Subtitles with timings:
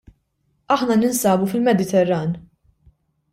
[0.75, 2.33] Aħna ninsabu fil-Mediterran.